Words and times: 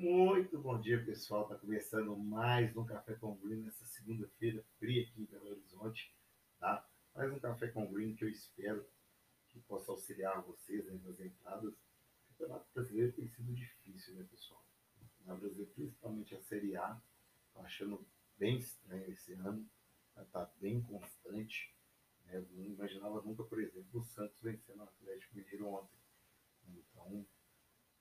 Muito 0.00 0.58
bom 0.58 0.80
dia, 0.80 1.04
pessoal. 1.04 1.42
Está 1.42 1.56
começando 1.56 2.16
mais 2.16 2.74
um 2.74 2.86
Café 2.86 3.12
com 3.16 3.36
Green 3.36 3.60
nessa 3.60 3.84
segunda-feira 3.84 4.64
fria 4.78 5.02
aqui 5.02 5.20
em 5.20 5.26
Belo 5.26 5.50
Horizonte, 5.50 6.10
tá? 6.58 6.88
Mais 7.14 7.30
um 7.30 7.38
Café 7.38 7.68
com 7.68 7.86
Green 7.92 8.16
que 8.16 8.24
eu 8.24 8.30
espero 8.30 8.82
que 9.50 9.60
possa 9.60 9.92
auxiliar 9.92 10.40
vocês 10.40 10.86
né, 10.86 10.98
nas 11.04 11.20
entradas. 11.20 11.74
O 11.74 12.28
Campeonato 12.30 12.66
Brasileiro 12.72 13.12
tem 13.12 13.28
sido 13.28 13.52
difícil, 13.52 14.14
né, 14.14 14.26
pessoal? 14.30 14.64
Na 15.26 15.34
Brasil, 15.34 15.66
principalmente 15.74 16.34
a 16.34 16.40
Série 16.40 16.74
A, 16.78 16.98
tô 17.52 17.60
achando 17.60 18.02
bem 18.38 18.56
estranho 18.56 19.12
esse 19.12 19.34
ano, 19.34 19.68
tá 20.32 20.50
bem 20.62 20.80
constante. 20.80 21.76
Né? 22.24 22.42
Não 22.52 22.64
imaginava 22.64 23.20
nunca, 23.20 23.44
por 23.44 23.60
exemplo, 23.60 24.00
o 24.00 24.02
Santos 24.02 24.40
vencendo 24.40 24.80
o 24.80 24.84
Atlético 24.84 25.36
Mineiro 25.36 25.68
ontem. 25.68 26.00
Então, 26.70 27.26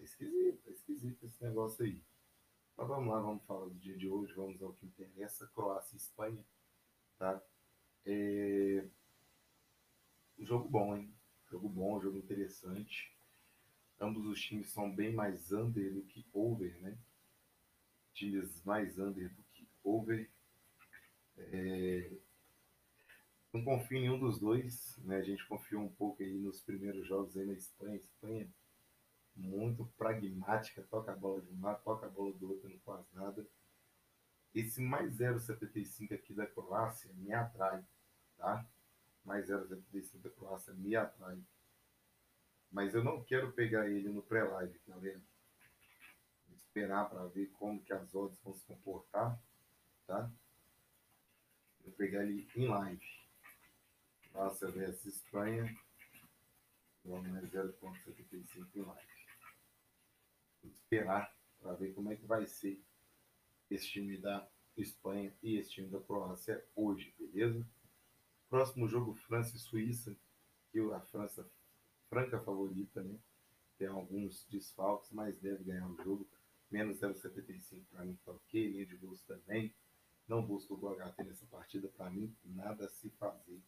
Tá 0.00 0.04
esquisito, 0.04 0.62
tá 0.64 0.70
esquisito 0.70 1.26
esse 1.26 1.44
negócio 1.44 1.84
aí. 1.84 2.02
Mas 2.74 2.88
vamos 2.88 3.12
lá, 3.12 3.20
vamos 3.20 3.44
falar 3.44 3.66
do 3.66 3.74
dia 3.74 3.94
de 3.94 4.08
hoje, 4.08 4.32
vamos 4.32 4.62
ao 4.62 4.72
que 4.72 4.86
interessa, 4.86 5.46
Croácia 5.48 5.94
e 5.94 5.98
Espanha, 5.98 6.42
tá? 7.18 7.42
É... 8.06 8.88
Jogo 10.38 10.66
bom, 10.70 10.96
hein? 10.96 11.14
Jogo 11.50 11.68
bom, 11.68 12.00
jogo 12.00 12.16
interessante. 12.16 13.14
Ambos 14.00 14.24
os 14.24 14.40
times 14.40 14.70
são 14.72 14.90
bem 14.90 15.12
mais 15.12 15.52
under 15.52 15.92
do 15.92 16.02
que 16.04 16.26
over, 16.32 16.80
né? 16.80 16.96
Times 18.14 18.64
mais 18.64 18.98
under 18.98 19.28
do 19.34 19.42
que 19.52 19.68
over. 19.84 20.30
É... 21.36 22.10
Não 23.52 23.62
confio 23.62 23.98
em 23.98 24.00
nenhum 24.00 24.18
dos 24.18 24.38
dois, 24.38 24.96
né? 25.04 25.16
A 25.18 25.22
gente 25.22 25.46
confiou 25.46 25.82
um 25.82 25.92
pouco 25.92 26.22
aí 26.22 26.38
nos 26.38 26.62
primeiros 26.62 27.06
jogos 27.06 27.36
aí 27.36 27.44
na 27.44 27.52
Espanha. 27.52 27.96
Espanha 27.96 28.59
muito 29.40 29.86
pragmática, 29.96 30.82
toca 30.82 31.12
a 31.12 31.16
bola 31.16 31.40
de 31.40 31.52
um 31.52 31.60
lado, 31.60 31.82
toca 31.82 32.06
a 32.06 32.10
bola 32.10 32.32
do 32.34 32.50
outro, 32.50 32.68
não 32.68 32.78
faz 32.80 33.04
nada. 33.12 33.46
Esse 34.54 34.80
mais 34.80 35.16
0,75 35.16 36.12
aqui 36.14 36.34
da 36.34 36.46
Croácia 36.46 37.10
me 37.14 37.32
atrai, 37.32 37.84
tá? 38.36 38.66
Mais 39.24 39.48
0,75 39.48 40.20
da 40.20 40.30
Croácia 40.30 40.74
me 40.74 40.94
atrai. 40.94 41.42
Mas 42.70 42.94
eu 42.94 43.02
não 43.02 43.22
quero 43.24 43.52
pegar 43.52 43.88
ele 43.88 44.08
no 44.08 44.22
pré-live, 44.22 44.80
galera. 44.86 45.20
Vou 46.46 46.56
esperar 46.56 47.08
para 47.08 47.26
ver 47.26 47.46
como 47.52 47.82
que 47.82 47.92
as 47.92 48.14
odds 48.14 48.40
vão 48.42 48.54
se 48.54 48.64
comportar, 48.64 49.40
tá? 50.06 50.30
Vou 51.80 51.92
pegar 51.94 52.24
ele 52.24 52.48
em 52.54 52.68
live. 52.68 53.06
Croácia 54.30 54.70
versus 54.70 55.16
Espanha. 55.16 55.74
Vamos 57.04 57.28
mais 57.28 57.50
0,75 57.50 58.68
em 58.74 58.82
live 58.82 59.19
esperar 60.64 61.34
para 61.60 61.74
ver 61.74 61.92
como 61.94 62.10
é 62.10 62.16
que 62.16 62.26
vai 62.26 62.46
ser 62.46 62.82
esse 63.70 63.86
time 63.88 64.16
da 64.16 64.48
Espanha 64.76 65.34
e 65.42 65.56
esse 65.56 65.70
time 65.70 65.88
da 65.88 66.00
Croácia 66.00 66.64
hoje, 66.74 67.14
beleza? 67.18 67.66
Próximo 68.48 68.88
jogo 68.88 69.14
França 69.14 69.56
e 69.56 69.60
Suíça, 69.60 70.16
que 70.72 70.80
a 70.80 71.00
França 71.00 71.48
franca 72.08 72.40
favorita, 72.40 73.02
né? 73.02 73.18
Tem 73.78 73.88
alguns 73.88 74.44
desfalques, 74.50 75.10
mas 75.12 75.38
deve 75.38 75.64
ganhar 75.64 75.88
o 75.88 75.96
jogo. 76.02 76.28
Menos 76.70 77.00
0,75 77.00 77.84
para 77.90 78.04
mim 78.04 78.18
tá 78.24 78.32
ok, 78.32 78.68
linha 78.68 78.86
de 78.86 78.96
gols 78.96 79.22
também. 79.22 79.74
Não 80.28 80.44
busco 80.44 80.74
o 80.74 80.94
HT 80.94 81.24
nessa 81.24 81.46
partida, 81.46 81.88
para 81.88 82.10
mim 82.10 82.34
nada 82.44 82.86
a 82.86 82.88
se 82.88 83.10
fazer 83.10 83.60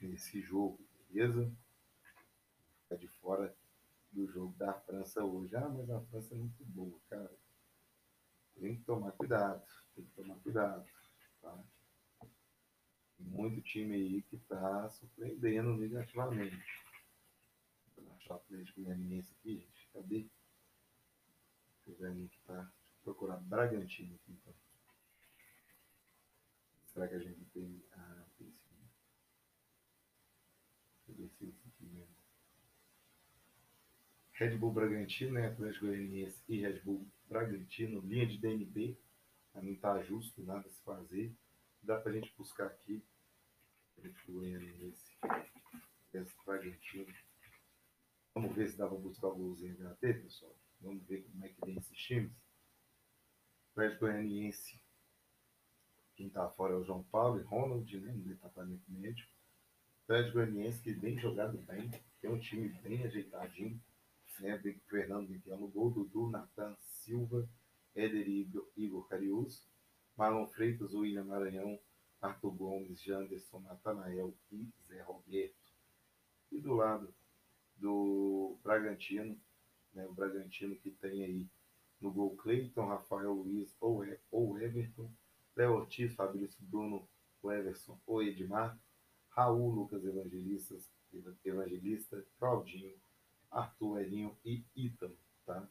nesse 0.00 0.40
jogo, 0.40 0.78
beleza? 1.08 1.52
Fica 2.82 2.96
de 2.96 3.06
fora 3.06 3.54
do 4.12 4.26
jogo 4.26 4.56
da 4.56 4.74
França 4.74 5.24
hoje. 5.24 5.56
Ah, 5.56 5.68
mas 5.68 5.90
a 5.90 6.00
França 6.02 6.34
é 6.34 6.38
muito 6.38 6.64
boa, 6.64 7.00
cara. 7.08 7.36
Tem 8.54 8.76
que 8.76 8.84
tomar 8.84 9.12
cuidado, 9.12 9.64
tem 9.94 10.04
que 10.04 10.10
tomar 10.12 10.36
cuidado, 10.36 10.86
tá? 11.40 11.58
Muito 13.18 13.62
time 13.62 13.94
aí 13.94 14.22
que 14.22 14.38
tá 14.38 14.88
surpreendendo 14.90 15.76
negativamente. 15.76 16.84
Vou 17.96 18.14
achar 18.16 18.34
o 18.34 18.36
Atlético 18.36 18.82
Goianiense 18.82 19.32
aqui, 19.32 19.58
gente. 19.58 19.90
Cadê? 19.92 20.28
O 21.86 21.94
velhinho 21.94 22.28
que 22.28 22.40
tá. 22.40 22.62
Deixa 22.62 22.96
eu 22.96 23.02
procurar 23.02 23.36
Bragantino 23.38 24.14
aqui, 24.14 24.32
então. 24.32 24.54
Será 26.86 27.08
que 27.08 27.14
a 27.14 27.18
gente 27.18 27.44
tem 27.46 27.82
sim. 28.36 28.52
Deixa 31.06 31.10
eu 31.10 31.14
ver 31.14 31.28
se 31.30 31.44
é 31.44 31.48
esse 31.48 31.68
aqui 31.68 31.84
mesmo. 31.84 32.16
Red 34.40 34.56
Bull 34.56 34.72
Bragantino, 34.72 35.32
né? 35.32 35.48
Atlético 35.48 35.84
Goianiense 35.84 36.42
e 36.48 36.62
Red 36.62 36.80
Bull 36.80 37.06
Bragantino, 37.28 38.00
linha 38.00 38.26
de 38.26 38.38
DNB, 38.38 38.98
para 39.52 39.60
não 39.60 39.74
tá 39.74 40.02
justo, 40.02 40.42
nada 40.42 40.66
a 40.66 40.70
se 40.70 40.82
fazer. 40.82 41.30
Dá 41.82 42.00
para 42.00 42.10
a 42.10 42.14
gente 42.14 42.34
buscar 42.38 42.68
aqui, 42.68 43.04
Atlético 43.98 44.32
Goianiense 44.32 45.18
versus 46.10 46.34
Bragantino. 46.46 47.14
Vamos 48.34 48.56
ver 48.56 48.70
se 48.70 48.78
dá 48.78 48.88
para 48.88 48.96
buscar 48.96 49.26
o 49.26 49.36
golzinho 49.36 49.76
HT, 49.76 50.14
pessoal. 50.14 50.56
Vamos 50.80 51.04
ver 51.06 51.22
como 51.22 51.44
é 51.44 51.48
que 51.50 51.66
vem 51.66 51.76
esses 51.76 51.98
times. 51.98 52.32
Atlético 53.72 54.06
Goianiense, 54.06 54.80
quem 56.16 56.28
está 56.28 56.48
fora 56.48 56.72
é 56.72 56.76
o 56.76 56.84
João 56.84 57.02
Paulo 57.02 57.38
e 57.40 57.42
Ronald, 57.42 58.00
né? 58.00 58.10
No 58.10 58.24
departamento 58.24 58.90
médico. 58.90 59.30
Atlético 60.04 60.38
Goianiense 60.38 60.80
que 60.80 60.94
vem 60.94 61.18
jogado 61.18 61.58
bem, 61.58 61.90
tem 62.22 62.30
um 62.30 62.38
time 62.38 62.70
bem 62.80 63.04
ajeitadinho 63.04 63.78
né, 64.40 64.58
Fernando 64.88 65.28
Miguel 65.28 65.58
no 65.58 65.68
gol, 65.68 65.90
Dudu, 65.90 66.28
Natan 66.30 66.76
Silva, 66.80 67.48
Éder 67.94 68.28
Igor, 68.28 68.66
Igor 68.76 69.06
Carius, 69.08 69.66
Marlon 70.16 70.46
Freitas, 70.48 70.94
William 70.94 71.24
Maranhão, 71.24 71.78
Arthur 72.20 72.50
Gomes, 72.52 73.02
Janderson, 73.02 73.60
Natanael 73.60 74.34
e 74.52 74.68
Zé 74.86 75.02
Roberto. 75.02 75.54
E 76.52 76.60
do 76.60 76.74
lado 76.74 77.14
do 77.76 78.58
Bragantino, 78.62 79.38
né, 79.94 80.06
o 80.06 80.12
Bragantino 80.12 80.76
que 80.76 80.90
tem 80.90 81.24
aí 81.24 81.48
no 82.00 82.10
gol 82.10 82.36
Cleiton, 82.36 82.86
Rafael 82.86 83.32
Luiz 83.32 83.74
ou, 83.80 84.04
ou 84.30 84.58
Everton, 84.58 85.10
Léo 85.56 85.72
Ortiz, 85.72 86.14
Fabrício 86.14 86.58
Bruno, 86.62 87.08
Everson 87.44 87.98
ou 88.06 88.22
Edmar, 88.22 88.78
Raul 89.30 89.70
Lucas 89.70 90.04
Evangelistas, 90.04 90.90
Evangelista, 91.44 92.24
Claudinho, 92.38 92.94
Arthur 93.50 94.00
Elinho 94.00 94.36
e 94.44 94.64
Ítalo, 94.76 95.16
tá? 95.44 95.68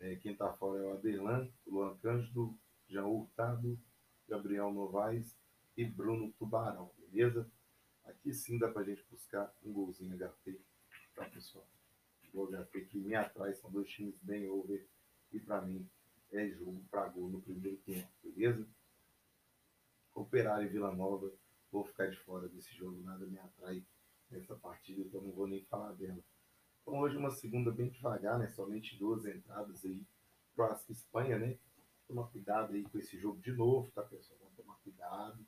É, 0.00 0.16
quem 0.16 0.34
tá 0.34 0.52
fora 0.52 0.82
é 0.82 0.86
o 0.86 0.92
Adelan, 0.94 1.48
Luan 1.66 1.96
Cândido, 1.98 2.58
Jean 2.88 3.06
Hurtado, 3.06 3.78
Gabriel 4.28 4.72
Novaes 4.72 5.36
e 5.76 5.84
Bruno 5.84 6.32
Tubarão, 6.32 6.90
beleza? 6.98 7.48
Aqui 8.04 8.34
sim 8.34 8.58
dá 8.58 8.68
pra 8.68 8.82
gente 8.82 9.04
buscar 9.08 9.54
um 9.64 9.72
golzinho 9.72 10.16
HP, 10.16 10.60
tá 11.14 11.24
pessoal? 11.26 11.66
O 12.34 12.46
HP 12.46 12.86
que 12.86 12.98
me 12.98 13.14
atrai, 13.14 13.54
são 13.54 13.70
dois 13.70 13.88
times 13.90 14.18
bem 14.22 14.48
over 14.48 14.86
e 15.32 15.38
para 15.38 15.60
mim 15.62 15.88
é 16.32 16.48
jogo 16.48 16.82
para 16.90 17.08
gol 17.08 17.28
no 17.28 17.40
primeiro 17.40 17.76
tempo, 17.78 18.08
beleza? 18.24 18.66
Operário 20.14 20.66
e 20.66 20.70
Vila 20.70 20.94
Nova, 20.94 21.32
vou 21.70 21.84
ficar 21.84 22.10
de 22.10 22.16
fora 22.16 22.48
desse 22.48 22.74
jogo, 22.74 23.00
nada 23.02 23.24
me 23.26 23.38
atrai 23.38 23.84
nessa 24.30 24.56
partida, 24.56 25.00
então 25.02 25.20
não 25.20 25.30
vou 25.30 25.46
nem 25.46 25.62
falar 25.64 25.92
dela. 25.92 26.22
Então 26.82 26.98
hoje 26.98 27.16
uma 27.16 27.30
segunda 27.30 27.70
bem 27.70 27.88
devagar, 27.88 28.38
né? 28.38 28.48
Somente 28.48 28.98
duas 28.98 29.24
entradas 29.24 29.84
aí 29.84 30.04
para 30.54 30.72
a 30.72 30.80
Espanha, 30.90 31.38
né? 31.38 31.56
Tomar 32.08 32.26
cuidado 32.28 32.74
aí 32.74 32.82
com 32.82 32.98
esse 32.98 33.16
jogo 33.18 33.40
de 33.40 33.52
novo, 33.52 33.90
tá 33.92 34.02
pessoal? 34.02 34.38
Vamos 34.40 34.56
tomar 34.56 34.74
cuidado. 34.82 35.46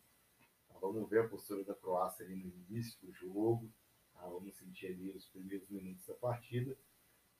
Tá? 0.69 0.79
Vamos 0.81 1.09
ver 1.11 1.25
a 1.25 1.29
postura 1.29 1.65
da 1.65 1.75
Croácia 1.75 2.25
ali 2.25 2.37
no 2.37 2.53
início 2.71 2.99
do 3.05 3.13
jogo. 3.13 3.69
Tá? 4.13 4.21
Vamos 4.21 4.57
sentir 4.57 4.87
ali 4.87 5.11
os 5.11 5.27
primeiros 5.27 5.69
minutos 5.69 6.07
da 6.07 6.15
partida. 6.15 6.77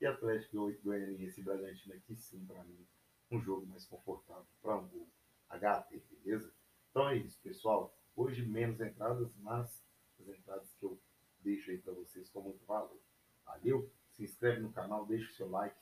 E 0.01 0.05
Atlético 0.05 0.73
Goianiense 0.83 1.39
e 1.39 1.43
Bragantino 1.43 1.95
aqui 1.95 2.17
sim, 2.17 2.45
para 2.45 2.61
mim, 2.65 2.85
um 3.31 3.39
jogo 3.39 3.65
mais 3.65 3.85
confortável 3.85 4.45
para 4.61 4.75
um 4.75 4.89
gol 4.89 5.07
HT, 5.49 6.03
beleza? 6.11 6.53
Então 6.91 7.07
é 7.07 7.17
isso, 7.17 7.39
pessoal. 7.41 7.97
Hoje 8.13 8.45
menos 8.45 8.81
entradas, 8.81 9.33
mas 9.37 9.81
as 10.19 10.27
entradas 10.27 10.73
que 10.73 10.85
eu 10.85 10.99
deixo 11.39 11.71
aí 11.71 11.77
para 11.77 11.93
vocês 11.93 12.29
com 12.29 12.41
muito 12.41 12.65
valor. 12.65 12.99
Valeu? 13.45 13.91
Se 14.11 14.23
inscreve 14.23 14.61
no 14.61 14.71
canal, 14.71 15.05
deixa 15.05 15.29
o 15.29 15.35
seu 15.35 15.49
like, 15.49 15.79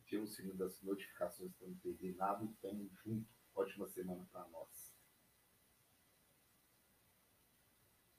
ativa 0.00 0.24
o 0.24 0.26
sininho 0.26 0.56
das 0.56 0.80
notificações 0.82 1.52
para 1.54 1.68
não 1.68 1.76
perder 1.76 2.14
nada 2.16 2.44
e 2.44 2.48
tamo 2.60 2.88
junto. 3.04 3.28
Ótima 3.54 3.88
semana 3.88 4.26
para 4.32 4.46
nós. 4.48 4.87